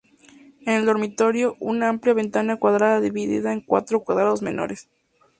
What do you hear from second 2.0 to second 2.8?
ventana